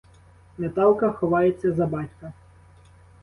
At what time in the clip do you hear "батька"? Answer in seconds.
1.87-2.33